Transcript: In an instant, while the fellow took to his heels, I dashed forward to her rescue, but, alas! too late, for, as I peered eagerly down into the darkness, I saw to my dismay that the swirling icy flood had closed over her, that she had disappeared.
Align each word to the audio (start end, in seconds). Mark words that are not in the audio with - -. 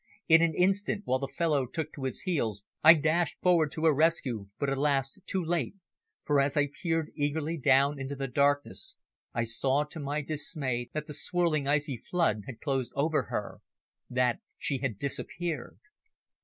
In 0.27 0.41
an 0.41 0.55
instant, 0.55 1.03
while 1.05 1.19
the 1.19 1.27
fellow 1.27 1.67
took 1.67 1.93
to 1.93 2.05
his 2.05 2.21
heels, 2.21 2.63
I 2.83 2.95
dashed 2.95 3.37
forward 3.39 3.71
to 3.73 3.85
her 3.85 3.93
rescue, 3.93 4.47
but, 4.57 4.67
alas! 4.67 5.19
too 5.27 5.45
late, 5.45 5.75
for, 6.25 6.39
as 6.39 6.57
I 6.57 6.71
peered 6.81 7.11
eagerly 7.13 7.55
down 7.55 7.99
into 7.99 8.15
the 8.15 8.27
darkness, 8.27 8.97
I 9.31 9.43
saw 9.43 9.83
to 9.83 9.99
my 9.99 10.23
dismay 10.23 10.89
that 10.93 11.05
the 11.05 11.13
swirling 11.13 11.67
icy 11.67 11.97
flood 11.97 12.45
had 12.47 12.61
closed 12.61 12.93
over 12.95 13.25
her, 13.29 13.59
that 14.09 14.39
she 14.57 14.79
had 14.79 14.97
disappeared. 14.97 15.77